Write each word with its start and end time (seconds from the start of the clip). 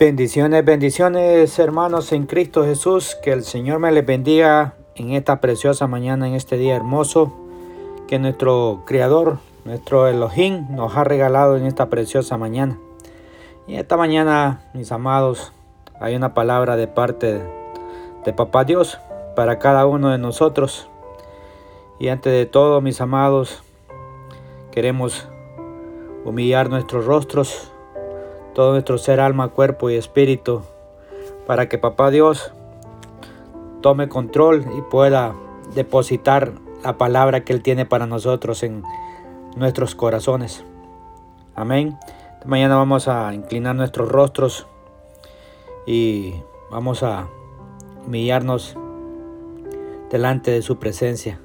Bendiciones, 0.00 0.64
bendiciones 0.64 1.58
hermanos 1.58 2.12
en 2.12 2.24
Cristo 2.24 2.64
Jesús. 2.64 3.18
Que 3.22 3.32
el 3.32 3.44
Señor 3.44 3.80
me 3.80 3.92
les 3.92 4.06
bendiga 4.06 4.72
en 4.94 5.10
esta 5.10 5.42
preciosa 5.42 5.88
mañana, 5.88 6.26
en 6.26 6.32
este 6.32 6.56
día 6.56 6.74
hermoso 6.74 7.34
que 8.08 8.18
nuestro 8.18 8.80
Creador, 8.86 9.40
nuestro 9.66 10.08
Elohim 10.08 10.68
nos 10.70 10.96
ha 10.96 11.04
regalado 11.04 11.58
en 11.58 11.66
esta 11.66 11.90
preciosa 11.90 12.38
mañana. 12.38 12.78
Y 13.68 13.74
esta 13.74 13.98
mañana, 13.98 14.62
mis 14.72 14.90
amados, 14.90 15.52
hay 16.00 16.16
una 16.16 16.32
palabra 16.32 16.76
de 16.76 16.88
parte 16.88 17.42
de 18.24 18.32
Papá 18.32 18.64
Dios 18.64 18.98
para 19.36 19.58
cada 19.58 19.84
uno 19.84 20.08
de 20.08 20.16
nosotros. 20.16 20.88
Y 21.98 22.08
antes 22.08 22.32
de 22.32 22.46
todo, 22.46 22.80
mis 22.80 23.02
amados, 23.02 23.62
queremos 24.70 25.28
humillar 26.24 26.70
nuestros 26.70 27.04
rostros 27.04 27.70
todo 28.54 28.72
nuestro 28.72 28.98
ser, 28.98 29.20
alma, 29.20 29.48
cuerpo 29.48 29.90
y 29.90 29.94
espíritu, 29.94 30.62
para 31.46 31.68
que 31.68 31.78
Papá 31.78 32.10
Dios 32.10 32.52
tome 33.80 34.08
control 34.08 34.64
y 34.76 34.82
pueda 34.82 35.34
depositar 35.74 36.52
la 36.82 36.98
palabra 36.98 37.44
que 37.44 37.52
Él 37.52 37.62
tiene 37.62 37.86
para 37.86 38.06
nosotros 38.06 38.62
en 38.62 38.82
nuestros 39.56 39.94
corazones. 39.94 40.64
Amén. 41.54 41.98
Mañana 42.44 42.76
vamos 42.76 43.08
a 43.08 43.34
inclinar 43.34 43.74
nuestros 43.74 44.08
rostros 44.08 44.66
y 45.86 46.34
vamos 46.70 47.02
a 47.02 47.28
humillarnos 48.06 48.76
delante 50.10 50.50
de 50.50 50.62
su 50.62 50.78
presencia. 50.78 51.40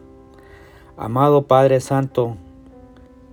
Amado 0.97 1.43
Padre 1.43 1.81
Santo, 1.81 2.37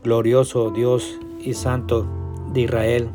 glorioso 0.03 0.71
Dios 0.71 1.19
y 1.41 1.55
Santo 1.55 2.07
de 2.53 2.63
Israel, 2.63 3.11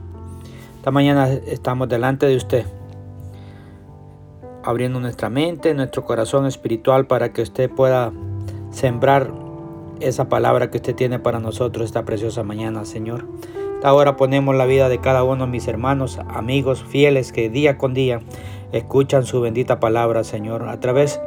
esta 0.78 0.92
mañana 0.92 1.28
estamos 1.48 1.90
delante 1.90 2.28
de 2.28 2.36
usted, 2.38 2.66
abriendo 4.64 5.00
nuestra 5.00 5.30
mente, 5.30 5.74
nuestro 5.74 6.06
corazón 6.06 6.46
espiritual 6.46 7.08
para 7.08 7.34
que 7.34 7.42
usted 7.42 7.70
pueda 7.70 8.14
sembrar 8.72 9.34
esa 10.00 10.30
palabra 10.30 10.70
que 10.70 10.78
usted 10.78 10.96
tiene 10.96 11.18
para 11.20 11.40
nosotros 11.40 11.86
esta 11.86 12.06
preciosa 12.06 12.44
mañana, 12.44 12.86
Señor. 12.86 13.26
Ahora 13.84 14.16
ponemos 14.16 14.56
la 14.56 14.66
vida 14.66 14.88
de 14.88 15.00
cada 15.00 15.24
uno 15.24 15.46
de 15.46 15.52
mis 15.52 15.68
hermanos, 15.68 16.20
amigos, 16.30 16.86
fieles 16.88 17.34
que 17.34 17.50
día 17.50 17.78
con 17.78 17.94
día 17.94 18.22
escuchan 18.72 19.26
su 19.26 19.42
bendita 19.42 19.80
palabra, 19.80 20.24
Señor, 20.24 20.70
a 20.70 20.80
través 20.80 21.20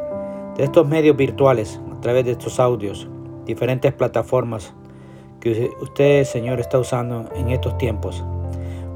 de 0.57 0.65
estos 0.65 0.87
medios 0.87 1.17
virtuales, 1.17 1.81
a 1.97 2.01
través 2.01 2.25
de 2.25 2.31
estos 2.33 2.61
audios, 2.61 3.09
diferentes 3.47 3.93
plataformas 3.93 4.73
que 5.41 5.71
usted, 5.81 6.25
Señor, 6.25 6.61
está 6.61 6.79
usando 6.79 7.29
en 7.35 7.51
estos 7.51 7.77
tiempos. 7.79 8.25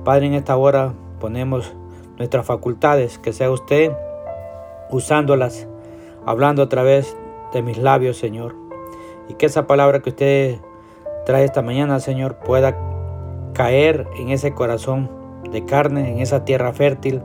Padre, 0.05 0.27
en 0.27 0.35
esta 0.35 0.57
hora 0.57 0.93
ponemos 1.19 1.75
nuestras 2.19 2.47
facultades, 2.47 3.19
que 3.19 3.33
sea 3.33 3.51
usted 3.51 3.93
usándolas, 4.91 5.67
hablando 6.27 6.63
a 6.63 6.69
través 6.69 7.17
de 7.53 7.63
mis 7.63 7.79
labios, 7.79 8.19
Señor. 8.19 8.55
Y 9.29 9.35
que 9.35 9.47
esa 9.47 9.67
palabra 9.67 10.01
que 10.01 10.11
usted 10.11 10.59
trae 11.25 11.45
esta 11.45 11.63
mañana, 11.63 12.01
Señor, 12.01 12.37
pueda 12.37 12.77
caer 13.55 14.07
en 14.17 14.29
ese 14.29 14.53
corazón 14.53 15.11
de 15.51 15.65
carne, 15.65 16.13
en 16.13 16.19
esa 16.19 16.45
tierra 16.45 16.73
fértil, 16.73 17.23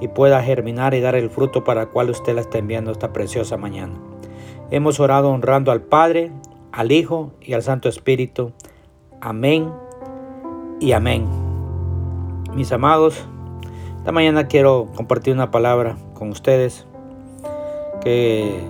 y 0.00 0.08
pueda 0.08 0.42
germinar 0.42 0.94
y 0.94 1.00
dar 1.00 1.14
el 1.14 1.30
fruto 1.30 1.62
para 1.62 1.82
el 1.82 1.88
cual 1.88 2.10
usted 2.10 2.34
la 2.34 2.40
está 2.40 2.58
enviando 2.58 2.90
esta 2.90 3.12
preciosa 3.12 3.56
mañana. 3.56 3.94
Hemos 4.70 4.98
orado 4.98 5.30
honrando 5.30 5.70
al 5.70 5.82
Padre, 5.82 6.32
al 6.72 6.90
Hijo 6.90 7.32
y 7.40 7.52
al 7.52 7.62
Santo 7.62 7.88
Espíritu. 7.88 8.52
Amén 9.20 9.70
y 10.80 10.92
amén. 10.92 11.43
Mis 12.54 12.70
amados, 12.70 13.26
esta 13.98 14.12
mañana 14.12 14.46
quiero 14.46 14.86
compartir 14.94 15.34
una 15.34 15.50
palabra 15.50 15.96
con 16.14 16.30
ustedes 16.30 16.86
que 18.00 18.60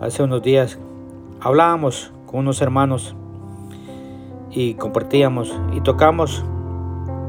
hace 0.00 0.24
unos 0.24 0.42
días 0.42 0.76
hablábamos 1.40 2.12
con 2.26 2.40
unos 2.40 2.60
hermanos 2.60 3.14
y 4.50 4.74
compartíamos 4.74 5.56
y 5.72 5.82
tocamos 5.82 6.44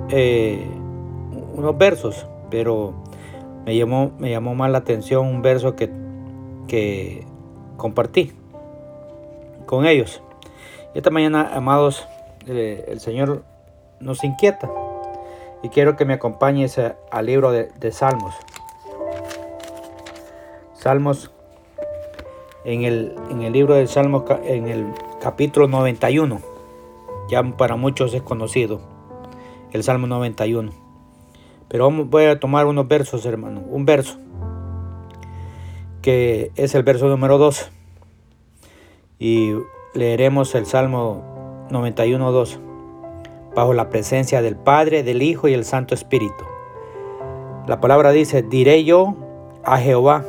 eh, 0.09 0.67
unos 1.53 1.77
versos, 1.77 2.25
pero 2.49 2.95
me 3.63 3.77
llamó, 3.77 4.13
me 4.17 4.31
llamó 4.31 4.55
más 4.55 4.71
la 4.71 4.79
atención 4.79 5.27
un 5.27 5.43
verso 5.43 5.75
que, 5.75 5.91
que 6.67 7.23
compartí 7.77 8.31
con 9.67 9.85
ellos. 9.85 10.23
Esta 10.95 11.11
mañana, 11.11 11.51
amados, 11.53 12.07
eh, 12.47 12.85
el 12.87 12.99
Señor 12.99 13.43
nos 13.99 14.23
inquieta 14.23 14.71
y 15.63 15.69
quiero 15.69 15.95
que 15.95 16.05
me 16.05 16.13
acompañes 16.13 16.79
al 17.11 17.25
libro 17.25 17.51
de, 17.51 17.91
Salmos. 17.91 18.35
Salmos, 20.73 21.31
en 22.65 22.83
el, 22.83 23.15
en 23.29 23.43
el 23.43 23.53
libro 23.53 23.75
de 23.75 23.85
Salmos, 23.87 24.23
en 24.43 24.67
el 24.67 24.93
capítulo 25.21 25.67
91, 25.67 26.41
ya 27.29 27.43
para 27.57 27.75
muchos 27.75 28.13
es 28.13 28.21
conocido, 28.23 28.81
el 29.71 29.83
Salmo 29.83 30.07
91. 30.07 30.71
Pero 31.67 31.89
voy 31.89 32.25
a 32.25 32.39
tomar 32.39 32.65
unos 32.65 32.87
versos, 32.87 33.25
hermano, 33.25 33.61
un 33.69 33.85
verso, 33.85 34.17
que 36.01 36.51
es 36.55 36.73
el 36.75 36.83
verso 36.83 37.07
número 37.07 37.37
2. 37.37 37.71
Y 39.19 39.53
leeremos 39.93 40.55
el 40.55 40.65
Salmo 40.65 41.67
91, 41.69 42.31
2 42.31 42.59
bajo 43.55 43.73
la 43.73 43.89
presencia 43.89 44.41
del 44.41 44.55
Padre, 44.55 45.03
del 45.03 45.21
Hijo 45.21 45.47
y 45.47 45.53
el 45.53 45.65
Santo 45.65 45.93
Espíritu. 45.93 46.45
La 47.67 47.79
palabra 47.79 48.11
dice, 48.11 48.41
diré 48.41 48.83
yo 48.83 49.15
a 49.63 49.77
Jehová, 49.77 50.25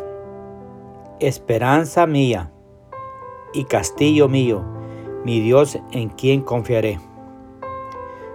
esperanza 1.21 2.07
mía 2.07 2.51
y 3.53 3.65
castillo 3.65 4.29
mío, 4.29 4.63
mi 5.25 5.41
Dios 5.41 5.79
en 5.93 6.09
quien 6.09 6.43
confiaré. 6.43 6.99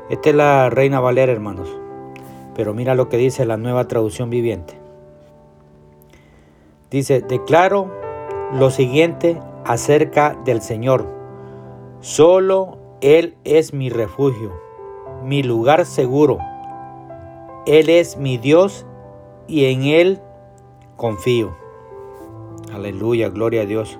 Esta 0.09 0.29
es 0.29 0.35
la 0.35 0.69
Reina 0.69 0.99
Valera, 0.99 1.31
hermanos. 1.31 1.69
Pero 2.55 2.73
mira 2.73 2.95
lo 2.95 3.09
que 3.09 3.17
dice 3.17 3.45
la 3.45 3.57
nueva 3.57 3.87
traducción 3.87 4.29
viviente. 4.29 4.73
Dice, 6.89 7.21
declaro 7.21 7.91
lo 8.53 8.71
siguiente 8.71 9.39
acerca 9.65 10.35
del 10.45 10.61
Señor. 10.61 11.05
Solo 11.99 12.77
Él 13.01 13.35
es 13.43 13.73
mi 13.73 13.89
refugio 13.89 14.66
mi 15.27 15.43
lugar 15.43 15.85
seguro. 15.85 16.37
Él 17.65 17.89
es 17.89 18.15
mi 18.15 18.37
Dios 18.37 18.85
y 19.45 19.65
en 19.65 19.83
Él 19.83 20.21
confío. 20.95 21.53
Aleluya, 22.73 23.27
gloria 23.27 23.63
a 23.63 23.65
Dios. 23.65 23.99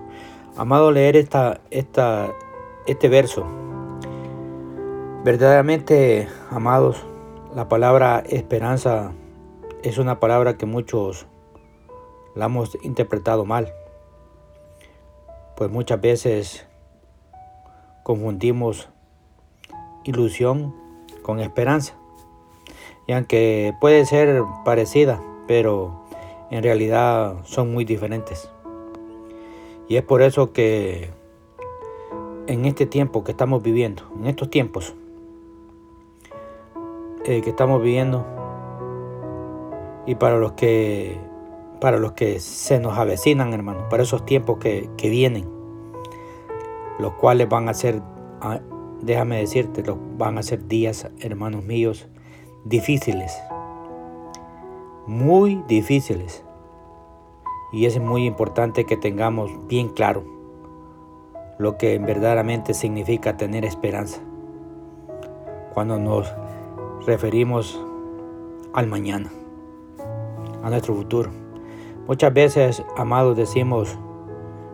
Amado 0.55 0.89
leer 0.89 1.17
esta, 1.17 1.59
esta, 1.69 2.31
este 2.85 3.09
verso. 3.09 3.45
Verdaderamente, 5.25 6.29
amados, 6.49 7.05
la 7.53 7.67
palabra 7.67 8.23
esperanza 8.29 9.11
es 9.83 9.97
una 9.97 10.21
palabra 10.21 10.57
que 10.57 10.65
muchos 10.65 11.27
la 12.35 12.45
hemos 12.45 12.77
interpretado 12.83 13.43
mal. 13.43 13.73
Pues 15.57 15.69
muchas 15.69 15.99
veces 15.99 16.65
confundimos 18.03 18.87
ilusión 20.05 20.86
con 21.27 21.41
esperanza. 21.41 21.93
Y 23.05 23.11
aunque 23.11 23.75
puede 23.81 24.05
ser 24.05 24.43
parecida, 24.63 25.21
pero 25.45 26.05
en 26.49 26.63
realidad 26.63 27.35
son 27.43 27.73
muy 27.73 27.83
diferentes. 27.83 28.49
Y 29.89 29.97
es 29.97 30.03
por 30.03 30.21
eso 30.21 30.53
que 30.53 31.11
en 32.47 32.65
este 32.65 32.85
tiempo 32.85 33.25
que 33.25 33.31
estamos 33.31 33.61
viviendo, 33.61 34.03
en 34.17 34.27
estos 34.27 34.49
tiempos 34.49 34.95
eh, 37.25 37.41
que 37.41 37.49
estamos 37.49 37.81
viviendo, 37.81 38.25
y 40.05 40.15
para 40.15 40.37
los 40.37 40.53
que 40.53 41.19
para 41.81 41.97
los 41.97 42.13
que 42.13 42.39
se 42.39 42.79
nos 42.79 42.97
avecinan, 42.97 43.53
hermanos, 43.53 43.83
para 43.89 44.01
esos 44.01 44.25
tiempos 44.25 44.57
que, 44.59 44.89
que 44.97 45.09
vienen, 45.09 45.47
los 46.99 47.13
cuales 47.13 47.47
van 47.49 47.69
a 47.69 47.73
ser 47.73 48.01
déjame 49.01 49.39
decirte, 49.39 49.83
van 50.17 50.37
a 50.37 50.43
ser 50.43 50.67
días, 50.67 51.07
hermanos 51.19 51.63
míos, 51.63 52.07
difíciles, 52.65 53.37
muy 55.05 55.63
difíciles. 55.67 56.43
Y 57.71 57.85
es 57.85 57.99
muy 57.99 58.25
importante 58.25 58.85
que 58.85 58.95
tengamos 58.95 59.51
bien 59.67 59.89
claro 59.89 60.23
lo 61.57 61.77
que 61.77 61.97
verdaderamente 61.99 62.73
significa 62.73 63.35
tener 63.35 63.65
esperanza 63.65 64.21
cuando 65.73 65.99
nos 65.99 66.31
referimos 67.05 67.79
al 68.73 68.87
mañana, 68.87 69.31
a 70.63 70.69
nuestro 70.69 70.93
futuro. 70.93 71.31
Muchas 72.07 72.33
veces, 72.33 72.83
amados, 72.95 73.35
decimos, 73.35 73.97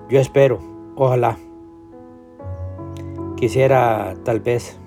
yo 0.09 0.19
espero, 0.19 0.59
ojalá, 0.95 1.37
Quisiera 3.43 4.15
tal 4.23 4.39
vez, 4.39 4.79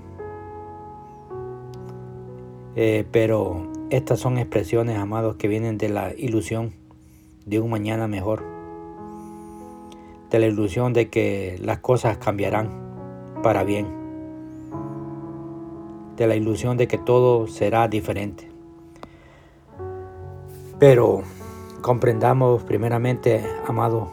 eh, 2.74 3.04
pero 3.12 3.70
estas 3.90 4.18
son 4.18 4.38
expresiones, 4.38 4.96
amados, 4.96 5.36
que 5.36 5.46
vienen 5.46 5.76
de 5.76 5.90
la 5.90 6.14
ilusión 6.16 6.72
de 7.44 7.60
un 7.60 7.68
mañana 7.68 8.08
mejor, 8.08 8.44
de 10.30 10.38
la 10.38 10.46
ilusión 10.46 10.94
de 10.94 11.10
que 11.10 11.58
las 11.60 11.80
cosas 11.80 12.16
cambiarán 12.16 12.70
para 13.42 13.62
bien, 13.62 13.88
de 16.16 16.26
la 16.26 16.34
ilusión 16.34 16.78
de 16.78 16.88
que 16.88 16.96
todo 16.96 17.48
será 17.48 17.88
diferente. 17.88 18.48
Pero 20.78 21.24
comprendamos 21.82 22.62
primeramente, 22.62 23.44
amado, 23.66 24.10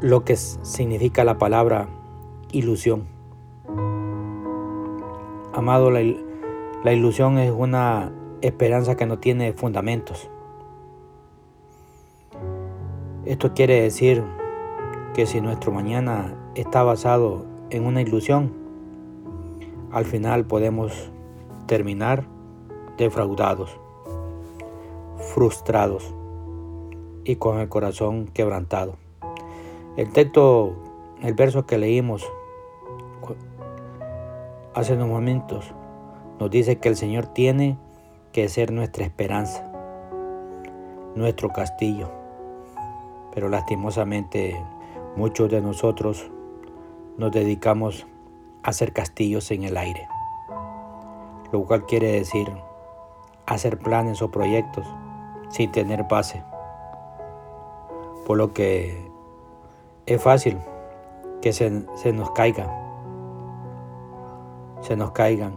lo 0.00 0.24
que 0.24 0.36
significa 0.36 1.22
la 1.22 1.36
palabra 1.36 1.86
ilusión. 2.50 3.17
Amado, 5.58 5.90
la, 5.90 6.92
ilusión 6.92 7.36
es 7.36 7.50
una 7.50 8.12
esperanza 8.42 8.96
que 8.96 9.06
no 9.06 9.18
tiene 9.18 9.52
fundamentos. 9.54 10.30
Esto 13.24 13.54
quiere 13.54 13.82
decir 13.82 14.22
que 15.14 15.26
si 15.26 15.40
nuestro 15.40 15.72
mañana 15.72 16.32
está 16.54 16.84
basado 16.84 17.44
en 17.70 17.86
una 17.86 18.02
ilusión, 18.02 18.52
al 19.90 20.04
final 20.04 20.44
podemos 20.44 21.10
terminar 21.66 22.22
defraudados, 22.96 23.80
frustrados 25.34 26.14
y 27.24 27.34
con 27.34 27.58
el 27.58 27.68
corazón 27.68 28.28
quebrantado. 28.28 28.94
El 29.96 30.12
texto, 30.12 30.76
el 31.20 31.34
verso 31.34 31.66
que 31.66 31.78
leímos 31.78 32.24
hace 34.74 34.94
unos 34.94 35.08
momentos, 35.08 35.72
nos 36.38 36.50
dice 36.50 36.78
que 36.78 36.88
el 36.88 36.96
Señor 36.96 37.26
tiene 37.26 37.78
que 38.32 38.48
ser 38.48 38.72
nuestra 38.72 39.04
esperanza, 39.04 39.70
nuestro 41.14 41.50
castillo. 41.50 42.10
Pero 43.34 43.48
lastimosamente 43.48 44.62
muchos 45.16 45.50
de 45.50 45.60
nosotros 45.60 46.30
nos 47.16 47.32
dedicamos 47.32 48.06
a 48.62 48.70
hacer 48.70 48.92
castillos 48.92 49.50
en 49.50 49.64
el 49.64 49.76
aire, 49.76 50.06
lo 51.52 51.64
cual 51.64 51.86
quiere 51.86 52.12
decir 52.12 52.48
hacer 53.46 53.78
planes 53.78 54.22
o 54.22 54.30
proyectos 54.30 54.86
sin 55.48 55.72
tener 55.72 56.04
base. 56.04 56.42
Por 58.26 58.36
lo 58.36 58.52
que 58.52 59.10
es 60.06 60.22
fácil 60.22 60.58
que 61.40 61.52
se, 61.52 61.70
nos 62.12 62.30
caiga, 62.32 62.66
se 64.80 64.96
nos 64.96 65.12
caigan 65.12 65.56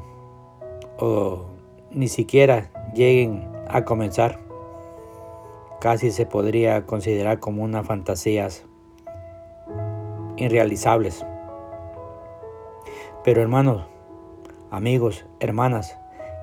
o 0.99 1.45
ni 1.91 2.07
siquiera 2.07 2.69
lleguen 2.93 3.49
a 3.67 3.83
comenzar. 3.83 4.39
Casi 5.79 6.11
se 6.11 6.25
podría 6.25 6.85
considerar 6.85 7.39
como 7.39 7.63
unas 7.63 7.85
fantasías 7.85 8.65
irrealizables. 10.37 11.25
Pero 13.23 13.41
hermanos, 13.41 13.83
amigos, 14.69 15.25
hermanas, 15.39 15.97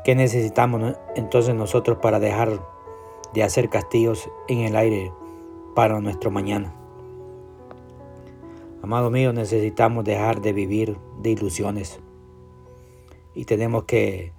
¿qué 0.04 0.14
necesitamos 0.14 0.96
entonces 1.14 1.54
nosotros 1.54 1.98
para 1.98 2.18
dejar 2.20 2.60
de 3.34 3.42
hacer 3.42 3.68
castillos 3.68 4.28
en 4.48 4.60
el 4.60 4.76
aire 4.76 5.12
para 5.74 6.00
nuestro 6.00 6.30
mañana? 6.30 6.74
Amado 8.82 9.10
mío, 9.10 9.32
necesitamos 9.32 10.04
dejar 10.04 10.40
de 10.40 10.52
vivir 10.52 10.98
de 11.20 11.30
ilusiones 11.30 12.00
y 13.38 13.44
tenemos 13.44 13.84
que 13.84 14.32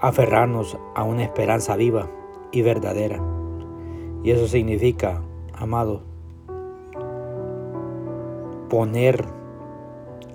aferrarnos 0.00 0.76
a 0.96 1.04
una 1.04 1.22
esperanza 1.22 1.76
viva 1.76 2.10
y 2.50 2.62
verdadera. 2.62 3.22
Y 4.24 4.32
eso 4.32 4.48
significa, 4.48 5.22
amado, 5.54 6.02
poner 8.68 9.24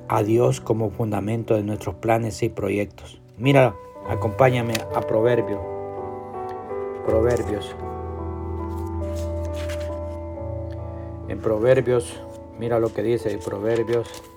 a 0.07 0.23
Dios 0.23 0.61
como 0.61 0.91
fundamento 0.91 1.55
de 1.55 1.63
nuestros 1.63 1.95
planes 1.95 2.41
y 2.41 2.47
proyectos. 2.47 3.19
Mira, 3.37 3.75
acompáñame 4.07 4.75
a 4.95 5.01
Proverbios. 5.01 5.59
Proverbios. 7.05 7.75
En 11.27 11.39
Proverbios, 11.39 12.23
mira 12.57 12.79
lo 12.79 12.93
que 12.93 13.03
dice 13.03 13.37
Proverbios. 13.43 14.34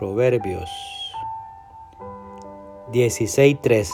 Proverbios 0.00 0.70
16.3. 2.90 3.86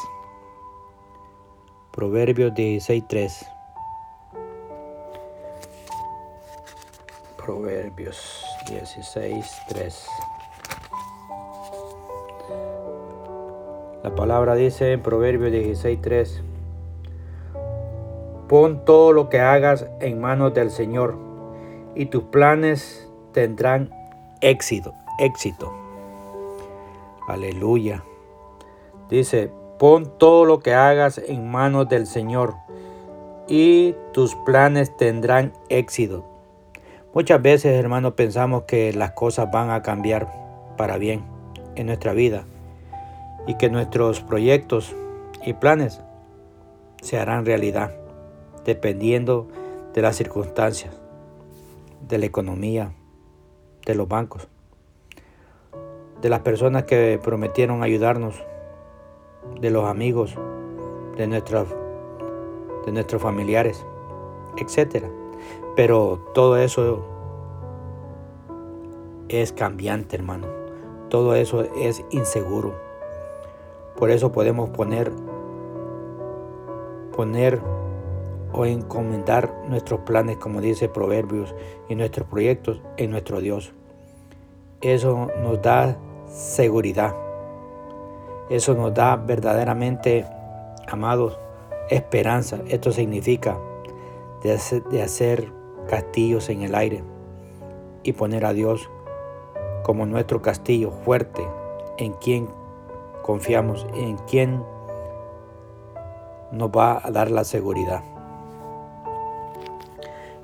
Proverbios 1.90 2.52
16.3. 2.52 3.48
Proverbios 7.36 8.44
16.3. 8.68 10.06
La 14.04 14.14
palabra 14.14 14.54
dice 14.54 14.92
en 14.92 15.02
Proverbios 15.02 15.50
16.3. 15.50 16.40
Pon 18.48 18.84
todo 18.84 19.10
lo 19.10 19.28
que 19.28 19.40
hagas 19.40 19.88
en 20.00 20.20
manos 20.20 20.54
del 20.54 20.70
Señor 20.70 21.16
y 21.96 22.06
tus 22.06 22.22
planes 22.22 23.10
tendrán 23.32 23.92
éxito, 24.40 24.94
éxito. 25.18 25.85
Aleluya. 27.26 28.04
Dice, 29.08 29.50
pon 29.78 30.18
todo 30.18 30.44
lo 30.44 30.60
que 30.60 30.74
hagas 30.74 31.18
en 31.18 31.50
manos 31.50 31.88
del 31.88 32.06
Señor 32.06 32.54
y 33.48 33.94
tus 34.12 34.34
planes 34.34 34.96
tendrán 34.96 35.52
éxito. 35.68 36.24
Muchas 37.14 37.40
veces, 37.40 37.72
hermanos, 37.72 38.14
pensamos 38.14 38.64
que 38.64 38.92
las 38.92 39.12
cosas 39.12 39.50
van 39.50 39.70
a 39.70 39.82
cambiar 39.82 40.30
para 40.76 40.98
bien 40.98 41.24
en 41.74 41.86
nuestra 41.86 42.12
vida 42.12 42.44
y 43.46 43.54
que 43.54 43.70
nuestros 43.70 44.20
proyectos 44.20 44.94
y 45.44 45.52
planes 45.54 46.00
se 47.00 47.18
harán 47.18 47.46
realidad 47.46 47.92
dependiendo 48.64 49.46
de 49.94 50.02
las 50.02 50.16
circunstancias, 50.16 50.92
de 52.06 52.18
la 52.18 52.26
economía, 52.26 52.92
de 53.86 53.94
los 53.94 54.08
bancos, 54.08 54.48
de 56.20 56.28
las 56.28 56.40
personas 56.40 56.84
que 56.84 57.20
prometieron 57.22 57.82
ayudarnos 57.82 58.42
de 59.60 59.70
los 59.70 59.84
amigos, 59.84 60.34
de 61.16 61.26
nuestros, 61.26 61.68
de 62.84 62.92
nuestros 62.92 63.22
familiares, 63.22 63.84
etc. 64.56 65.06
Pero 65.76 66.18
todo 66.34 66.56
eso 66.56 67.04
es 69.28 69.52
cambiante, 69.52 70.16
hermano. 70.16 70.46
Todo 71.08 71.34
eso 71.34 71.62
es 71.76 72.04
inseguro. 72.10 72.74
Por 73.96 74.10
eso 74.10 74.32
podemos 74.32 74.70
poner, 74.70 75.12
poner 77.14 77.60
o 78.52 78.64
encomendar 78.64 79.52
nuestros 79.68 80.00
planes, 80.00 80.36
como 80.38 80.60
dice 80.60 80.88
Proverbios, 80.88 81.54
y 81.88 81.94
nuestros 81.94 82.26
proyectos 82.28 82.80
en 82.96 83.10
nuestro 83.10 83.40
Dios. 83.40 83.72
Eso 84.80 85.30
nos 85.42 85.62
da 85.62 85.96
seguridad. 86.28 87.14
Eso 88.48 88.74
nos 88.74 88.94
da 88.94 89.16
verdaderamente, 89.16 90.26
amados, 90.88 91.38
esperanza. 91.90 92.58
Esto 92.68 92.92
significa 92.92 93.58
de 94.42 95.02
hacer, 95.02 95.52
castillos 95.88 96.48
en 96.48 96.62
el 96.62 96.74
aire 96.74 97.04
y 98.02 98.12
poner 98.12 98.44
a 98.44 98.52
Dios 98.52 98.90
como 99.84 100.04
nuestro 100.04 100.42
castillo 100.42 100.90
fuerte, 100.90 101.46
en 101.98 102.12
quien 102.14 102.48
confiamos, 103.22 103.86
en 103.94 104.16
quien 104.18 104.64
nos 106.50 106.70
va 106.70 107.00
a 107.04 107.10
dar 107.10 107.30
la 107.30 107.44
seguridad. 107.44 108.02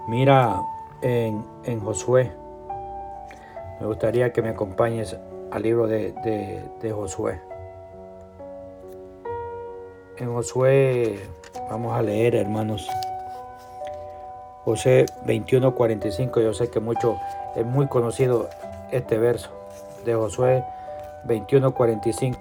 Mira 0.09 0.63
en, 1.01 1.81
Josué, 1.81 2.33
me 3.81 3.87
gustaría 3.87 4.33
que 4.33 4.43
me 4.43 4.51
acompañes 4.51 5.17
al 5.53 5.63
libro 5.63 5.87
de, 5.87 6.13
de 6.81 6.93
Josué. 6.93 7.41
En 10.17 10.33
Josué 10.33 11.21
vamos 11.71 11.97
a 11.97 12.03
leer, 12.03 12.35
hermanos. 12.37 12.89
José 14.65 15.07
21:45, 15.27 16.41
yo 16.41 16.55
sé 16.55 16.71
que 16.71 16.81
mucho 16.81 17.19
es 17.57 17.67
muy 17.67 17.89
conocido 17.89 18.49
este 18.93 19.19
verso 19.19 19.51
de 20.05 20.15
Josué 20.15 20.65
21:45. 21.27 22.37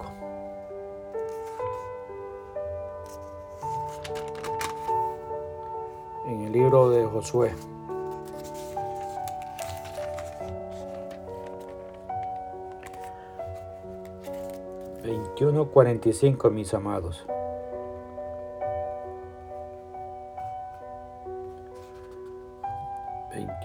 En 6.28 6.42
el 6.44 6.52
libro 6.52 6.90
de 6.90 7.06
Josué. 7.06 7.52
21:45, 15.42 16.52
mis 16.52 16.74
amados. 16.74 17.26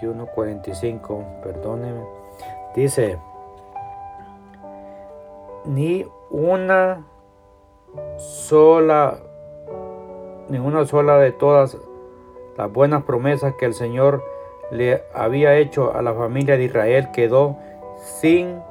...21.45, 0.01 1.41
perdónenme... 1.41 2.03
Dice... 2.75 3.19
Ni 5.65 6.05
una 6.31 7.05
sola... 8.17 9.19
Ni 10.49 10.57
una 10.57 10.85
sola 10.85 11.17
de 11.17 11.31
todas 11.31 11.77
las 12.57 12.71
buenas 12.71 13.03
promesas 13.03 13.53
que 13.59 13.65
el 13.65 13.73
Señor 13.73 14.23
le 14.71 15.03
había 15.13 15.55
hecho 15.57 15.93
a 15.93 16.01
la 16.01 16.13
familia 16.13 16.57
de 16.57 16.63
Israel 16.63 17.11
quedó 17.11 17.57
sin 18.01 18.61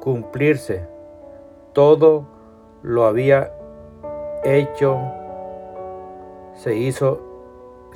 cumplirse 0.00 0.86
todo 1.72 2.33
lo 2.84 3.06
había 3.06 3.50
hecho, 4.44 4.98
se 6.54 6.76
hizo 6.76 7.20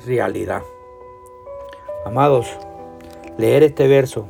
realidad. 0.05 0.63
Amados, 2.05 2.57
leer 3.37 3.63
este 3.63 3.87
verso, 3.87 4.27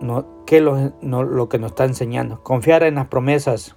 no, 0.00 0.24
¿qué 0.46 0.60
lo, 0.60 0.92
lo 1.02 1.48
que 1.48 1.58
nos 1.58 1.72
está 1.72 1.84
enseñando? 1.84 2.42
Confiar 2.42 2.84
en 2.84 2.94
las 2.94 3.08
promesas 3.08 3.76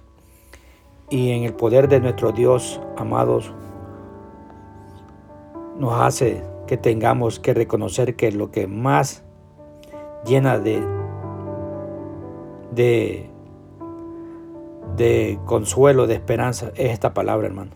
y 1.10 1.32
en 1.32 1.42
el 1.42 1.52
poder 1.52 1.88
de 1.88 2.00
nuestro 2.00 2.32
Dios, 2.32 2.80
amados, 2.96 3.52
nos 5.76 6.00
hace 6.00 6.42
que 6.66 6.78
tengamos 6.78 7.40
que 7.40 7.52
reconocer 7.52 8.16
que 8.16 8.32
lo 8.32 8.50
que 8.50 8.66
más 8.66 9.22
llena 10.24 10.58
de 10.58 10.82
de, 12.74 13.30
de 14.96 15.38
consuelo, 15.44 16.06
de 16.06 16.14
esperanza, 16.14 16.72
es 16.76 16.92
esta 16.92 17.14
palabra, 17.14 17.46
hermano. 17.46 17.72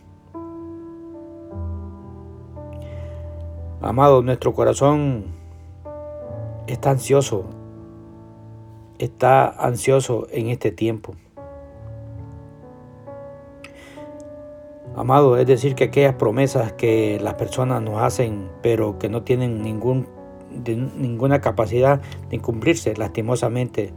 Amado, 3.80 4.22
nuestro 4.22 4.52
corazón 4.54 5.26
está 6.66 6.90
ansioso, 6.90 7.44
está 8.98 9.48
ansioso 9.48 10.26
en 10.30 10.48
este 10.48 10.70
tiempo. 10.70 11.14
Amado, 14.96 15.36
es 15.36 15.46
decir, 15.46 15.74
que 15.76 15.84
aquellas 15.84 16.16
promesas 16.16 16.72
que 16.72 17.20
las 17.22 17.34
personas 17.34 17.80
nos 17.82 18.02
hacen, 18.02 18.50
pero 18.62 18.98
que 18.98 19.08
no 19.08 19.22
tienen 19.22 19.62
ningún, 19.62 20.08
ninguna 20.50 21.40
capacidad 21.40 22.00
de 22.30 22.40
cumplirse, 22.40 22.96
lastimosamente, 22.96 23.92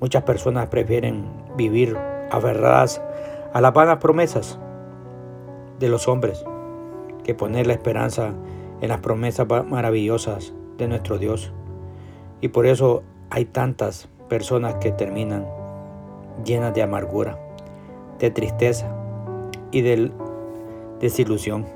Muchas 0.00 0.22
personas 0.22 0.68
prefieren 0.68 1.24
vivir 1.56 1.96
aferradas 2.30 3.02
a 3.52 3.60
las 3.60 3.72
vanas 3.72 3.98
promesas 3.98 4.58
de 5.78 5.88
los 5.88 6.08
hombres 6.08 6.44
que 7.24 7.34
poner 7.34 7.66
la 7.66 7.74
esperanza 7.74 8.32
en 8.80 8.88
las 8.88 9.00
promesas 9.00 9.46
maravillosas 9.66 10.52
de 10.76 10.88
nuestro 10.88 11.18
Dios. 11.18 11.52
Y 12.40 12.48
por 12.48 12.66
eso 12.66 13.02
hay 13.30 13.44
tantas 13.44 14.08
personas 14.28 14.76
que 14.76 14.92
terminan 14.92 15.46
llenas 16.44 16.74
de 16.74 16.82
amargura, 16.82 17.38
de 18.18 18.30
tristeza 18.30 18.86
y 19.70 19.82
de 19.82 20.12
desilusión. 21.00 21.66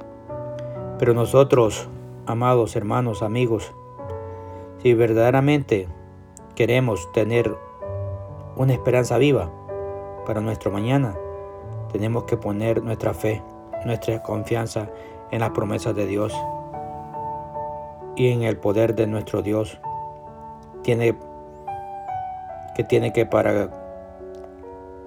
Pero 0.98 1.14
nosotros, 1.14 1.88
amados 2.26 2.76
hermanos, 2.76 3.22
amigos, 3.22 3.72
si 4.82 4.94
verdaderamente 4.94 5.88
queremos 6.54 7.10
tener 7.12 7.54
una 8.56 8.72
esperanza 8.72 9.18
viva 9.18 9.50
para 10.26 10.40
nuestro 10.40 10.70
mañana, 10.70 11.14
tenemos 11.92 12.24
que 12.24 12.36
poner 12.36 12.82
nuestra 12.82 13.14
fe, 13.14 13.42
nuestra 13.84 14.22
confianza 14.22 14.88
en 15.30 15.40
las 15.40 15.50
promesas 15.50 15.94
de 15.94 16.06
Dios 16.06 16.34
y 18.16 18.28
en 18.28 18.42
el 18.42 18.56
poder 18.56 18.94
de 18.94 19.06
nuestro 19.06 19.42
Dios. 19.42 19.78
Tiene 20.82 21.14
que 22.74 22.84
tiene 22.84 23.12
que 23.12 23.26
para 23.26 23.70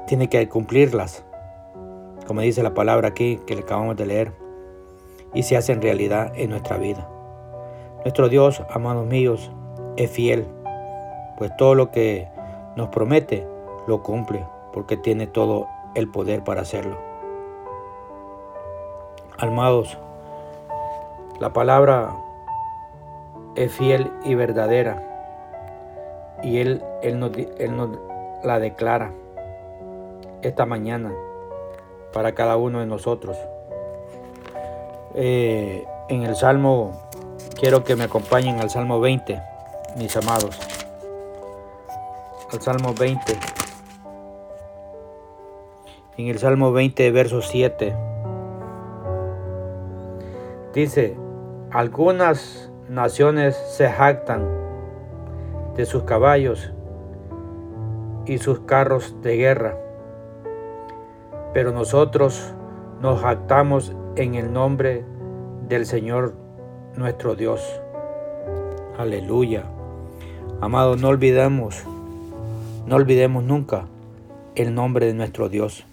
tiene 0.07 0.29
que 0.29 0.47
cumplirlas, 0.47 1.23
como 2.27 2.41
dice 2.41 2.61
la 2.61 2.73
palabra 2.73 3.09
aquí 3.09 3.39
que 3.47 3.55
le 3.55 3.61
acabamos 3.61 3.95
de 3.95 4.05
leer, 4.05 4.31
y 5.33 5.43
se 5.43 5.57
hacen 5.57 5.81
realidad 5.81 6.31
en 6.35 6.51
nuestra 6.51 6.77
vida. 6.77 7.09
Nuestro 8.03 8.29
Dios, 8.29 8.61
amados 8.69 9.07
míos, 9.07 9.51
es 9.97 10.11
fiel, 10.11 10.45
pues 11.37 11.51
todo 11.57 11.73
lo 11.73 11.89
que 11.89 12.27
nos 12.75 12.89
promete, 12.89 13.47
lo 13.87 14.03
cumple, 14.03 14.45
porque 14.75 14.97
tiene 14.97 15.25
todo 15.25 15.69
el 15.95 16.09
poder 16.09 16.43
para 16.43 16.61
hacerlo. 16.61 16.97
Almados, 19.37 19.97
la 21.39 21.53
palabra 21.53 22.13
es 23.55 23.71
fiel 23.71 24.11
y 24.25 24.35
verdadera, 24.35 25.01
y 26.43 26.59
Él, 26.59 26.83
él, 27.01 27.19
nos, 27.19 27.31
la 28.43 28.59
declara 28.59 29.13
esta 30.41 30.65
mañana 30.65 31.13
para 32.11 32.33
cada 32.33 32.57
uno 32.57 32.81
de 32.81 32.85
nosotros. 32.85 33.37
Eh, 35.15 35.85
en 36.09 36.23
el 36.23 36.35
Salmo, 36.35 36.91
quiero 37.57 37.85
que 37.85 37.95
me 37.95 38.03
acompañen 38.03 38.59
al 38.59 38.69
Salmo 38.69 38.99
20, 38.99 39.41
mis 39.95 40.17
amados 40.17 40.59
al 42.51 42.61
Salmo 42.61 42.93
20. 42.93 43.54
En 46.17 46.27
el 46.27 46.37
Salmo 46.39 46.71
20, 46.71 47.11
verso 47.11 47.41
7. 47.41 47.95
Dice, 50.73 51.17
algunas 51.71 52.71
naciones 52.89 53.55
se 53.55 53.89
jactan 53.89 54.47
de 55.75 55.85
sus 55.85 56.03
caballos 56.03 56.71
y 58.25 58.37
sus 58.37 58.61
carros 58.61 59.15
de 59.21 59.37
guerra, 59.37 59.77
pero 61.53 61.71
nosotros 61.71 62.53
nos 63.01 63.21
jactamos 63.21 63.93
en 64.15 64.35
el 64.35 64.53
nombre 64.53 65.03
del 65.67 65.85
Señor 65.85 66.33
nuestro 66.95 67.35
Dios. 67.35 67.61
Aleluya. 68.97 69.63
Amados, 70.61 71.01
no 71.01 71.09
olvidemos 71.09 71.83
no 72.85 72.97
olvidemos 72.97 73.43
nunca 73.43 73.85
el 74.53 74.75
nombre 74.75 75.07
de 75.07 75.15
nuestro 75.15 75.49
Dios. 75.49 75.87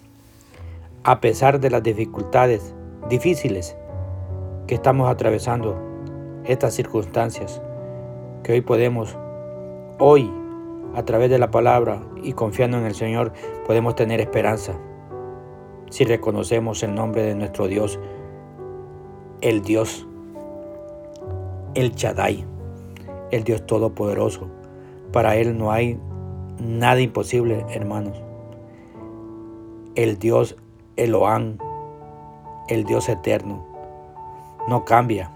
A 1.05 1.19
pesar 1.19 1.59
de 1.59 1.69
las 1.69 1.83
dificultades 1.83 2.73
difíciles 3.09 3.75
que 4.67 4.75
estamos 4.75 5.09
atravesando, 5.09 5.75
estas 6.45 6.73
circunstancias 6.73 7.61
que 8.43 8.53
hoy 8.53 8.61
podemos, 8.61 9.17
hoy, 9.99 10.31
a 10.95 11.03
través 11.03 11.29
de 11.29 11.39
la 11.39 11.51
palabra 11.51 12.01
y 12.23 12.33
confiando 12.33 12.77
en 12.77 12.85
el 12.85 12.95
Señor, 12.95 13.33
podemos 13.67 13.95
tener 13.95 14.21
esperanza. 14.21 14.73
Si 15.89 16.05
reconocemos 16.05 16.83
el 16.83 16.95
nombre 16.95 17.23
de 17.23 17.35
nuestro 17.35 17.67
Dios, 17.67 17.99
el 19.41 19.61
Dios, 19.61 20.07
el 21.75 21.95
Chadai, 21.95 22.45
el 23.31 23.43
Dios 23.43 23.65
Todopoderoso. 23.65 24.49
Para 25.11 25.35
Él 25.35 25.57
no 25.57 25.71
hay 25.71 25.99
Nada 26.59 27.01
imposible, 27.01 27.65
hermanos. 27.71 28.21
El 29.95 30.19
Dios 30.19 30.55
Eloán, 30.95 31.59
el 32.67 32.83
Dios 32.85 33.09
eterno, 33.09 33.63
no 34.67 34.85
cambia. 34.85 35.29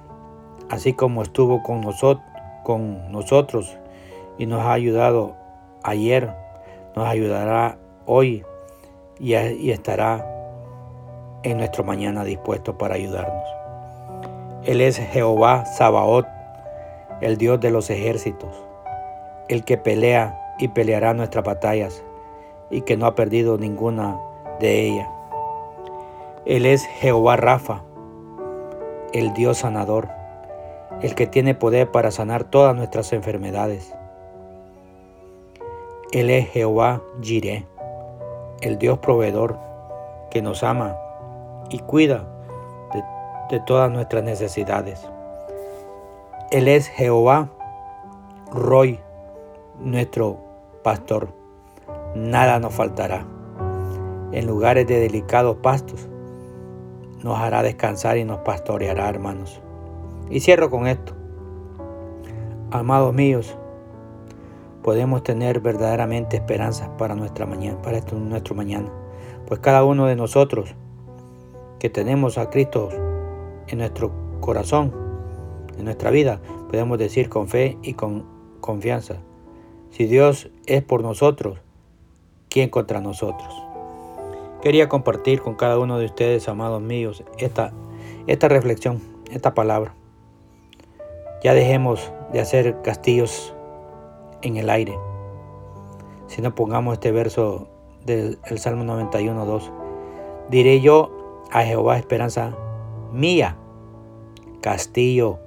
Así 0.70 0.94
como 0.94 1.22
estuvo 1.22 1.64
con, 1.64 1.82
nosotros, 1.82 2.26
con 2.64 3.12
nosotros 3.12 3.78
y 4.38 4.46
nos 4.46 4.62
ha 4.62 4.74
ayudado 4.74 5.36
ayer, 5.84 6.34
nos 6.96 7.08
ayudará 7.08 7.78
hoy 8.06 8.44
y, 9.20 9.36
y 9.36 9.72
estará 9.72 10.26
en 11.44 11.58
nuestro 11.58 11.84
mañana 11.84 12.24
dispuesto 12.24 12.78
para 12.78 12.96
ayudarnos. 12.96 13.44
Él 14.64 14.82
es 14.82 14.98
Jehová 14.98 15.66
Sabaoth, 15.66 16.28
el 17.22 17.38
Dios 17.38 17.60
de 17.60 17.72
los 17.72 17.90
ejércitos, 17.90 18.52
el 19.48 19.64
que 19.64 19.78
pelea 19.78 20.56
y 20.60 20.68
peleará 20.68 21.14
nuestras 21.14 21.46
batallas 21.46 22.04
y 22.70 22.82
que 22.82 22.98
no 22.98 23.06
ha 23.06 23.16
perdido 23.16 23.58
ninguna 23.58 24.20
de 24.60 24.88
ellas. 24.88 25.08
Él 26.48 26.66
es 26.66 26.86
Jehová 26.86 27.36
Rafa, 27.36 27.84
el 29.12 29.34
Dios 29.34 29.58
sanador, 29.58 30.08
el 31.02 31.14
que 31.14 31.28
tiene 31.28 31.56
poder 31.56 31.92
para 31.92 32.10
sanar 32.10 32.46
todas 32.46 32.74
nuestras 32.74 33.12
enfermedades. 33.12 33.94
Él 36.14 36.30
es 36.30 36.48
Jehová 36.48 37.02
Jireh, 37.22 37.68
el 38.62 38.78
Dios 38.78 38.98
proveedor 39.00 39.60
que 40.32 40.42
nos 40.42 40.64
ama 40.64 40.96
y 41.70 41.80
cuida 41.80 42.26
de, 42.94 43.04
de 43.50 43.62
todas 43.66 43.92
nuestras 43.92 44.24
necesidades. 44.24 45.06
Él 46.50 46.70
es 46.70 46.88
Jehová 46.88 47.50
Roy, 48.54 49.02
nuestro 49.82 50.38
pastor, 50.82 51.28
nada 52.16 52.58
nos 52.60 52.74
faltará. 52.74 53.26
En 54.32 54.48
lugares 54.48 54.88
de 54.88 55.02
delicados 55.02 55.58
pastos 55.58 56.08
nos 57.24 57.38
hará 57.40 57.64
descansar 57.64 58.18
y 58.18 58.24
nos 58.24 58.40
pastoreará, 58.40 59.10
hermanos. 59.10 59.62
Y 60.30 60.40
cierro 60.40 60.70
con 60.70 60.88
esto. 60.88 61.14
Amados 62.72 63.14
míos, 63.14 63.58
podemos 64.84 65.24
tener 65.24 65.60
verdaderamente 65.60 66.38
esperanza 66.38 66.96
para 66.98 67.16
nuestra 67.16 67.46
mañana, 67.46 67.82
para 67.82 68.02
nuestro 68.12 68.56
mañana. 68.56 68.90
Pues 69.48 69.60
cada 69.62 69.84
uno 69.84 70.06
de 70.06 70.16
nosotros 70.16 70.76
que 71.80 71.90
tenemos 71.90 72.38
a 72.38 72.50
Cristo 72.50 72.90
en 73.68 73.78
nuestro 73.78 74.12
corazón, 74.42 74.94
en 75.78 75.86
nuestra 75.86 76.12
vida, 76.12 76.42
podemos 76.70 76.98
decir 76.98 77.30
con 77.30 77.48
fe 77.48 77.78
y 77.82 77.94
con 77.94 78.26
confianza, 78.62 79.18
si 79.92 80.06
Dios 80.06 80.50
es 80.66 80.84
por 80.84 81.02
nosotros, 81.02 81.60
¿quién 82.50 82.70
contra 82.70 83.00
nosotros? 83.00 83.67
Quería 84.62 84.90
compartir 84.90 85.42
con 85.42 85.56
cada 85.56 85.78
uno 85.78 86.00
de 86.00 86.06
ustedes, 86.06 86.48
amados 86.50 86.82
míos, 86.82 87.24
esta, 87.38 87.74
esta 88.26 88.48
reflexión, 88.48 89.02
esta 89.32 89.54
palabra. 89.54 89.94
Ya 91.44 91.54
dejemos 91.54 92.12
de 92.34 92.40
hacer 92.40 92.82
castillos 92.82 93.54
en 94.42 94.58
el 94.58 94.70
aire. 94.70 94.98
Si 96.28 96.42
no 96.42 96.56
pongamos 96.56 96.94
este 96.94 97.12
verso 97.12 97.68
del 98.06 98.40
Salmo 98.58 98.84
91, 98.84 99.46
2. 99.46 99.72
Diré 100.50 100.82
yo 100.82 101.44
a 101.52 101.64
Jehová 101.64 101.98
esperanza 101.98 102.56
mía, 103.12 103.58
castillo 104.62 105.40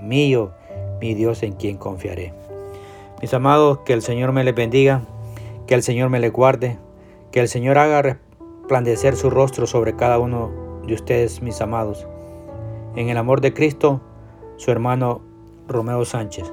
mío, 0.00 0.52
mi 1.00 1.14
Dios 1.14 1.42
en 1.42 1.52
quien 1.52 1.76
confiaré. 1.76 2.32
Mis 3.20 3.32
amados, 3.34 3.78
que 3.84 3.92
el 3.92 4.02
Señor 4.02 4.32
me 4.32 4.44
les 4.44 4.54
bendiga, 4.54 5.02
que 5.66 5.74
el 5.74 5.82
Señor 5.82 6.08
me 6.08 6.20
les 6.20 6.32
guarde, 6.32 6.78
que 7.30 7.40
el 7.40 7.48
Señor 7.48 7.78
haga 7.78 8.18
resplandecer 8.68 9.16
su 9.16 9.30
rostro 9.30 9.66
sobre 9.66 9.96
cada 9.96 10.18
uno 10.18 10.50
de 10.86 10.92
ustedes, 10.92 11.40
mis 11.40 11.58
amados. 11.62 12.06
En 12.96 13.08
el 13.08 13.16
amor 13.16 13.40
de 13.40 13.54
Cristo, 13.54 14.02
su 14.58 14.70
hermano 14.70 15.22
Romeo 15.66 16.04
Sánchez. 16.04 16.52